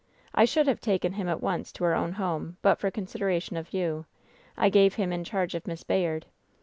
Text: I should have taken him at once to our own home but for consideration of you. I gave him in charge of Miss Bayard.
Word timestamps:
I 0.33 0.45
should 0.45 0.65
have 0.65 0.81
taken 0.81 1.13
him 1.13 1.29
at 1.29 1.41
once 1.43 1.71
to 1.73 1.83
our 1.83 1.93
own 1.93 2.13
home 2.13 2.57
but 2.63 2.79
for 2.79 2.89
consideration 2.89 3.55
of 3.55 3.71
you. 3.71 4.07
I 4.57 4.67
gave 4.69 4.95
him 4.95 5.13
in 5.13 5.23
charge 5.23 5.53
of 5.53 5.67
Miss 5.67 5.83
Bayard. 5.83 6.25